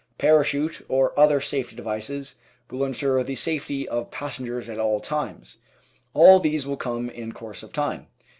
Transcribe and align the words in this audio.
Parachute 0.17 0.83
or 0.89 1.13
other 1.15 1.39
safety 1.39 1.75
devices 1.75 2.37
will 2.71 2.83
ensure 2.83 3.21
the 3.21 3.35
safety 3.35 3.87
of 3.87 4.09
pas 4.09 4.39
sengers 4.39 4.67
at 4.67 4.79
all 4.79 4.99
times. 4.99 5.57
All 6.15 6.39
these 6.39 6.65
will 6.65 6.75
come 6.75 7.07
in 7.07 7.33
course 7.33 7.61
of 7.61 7.71
time. 7.71 8.07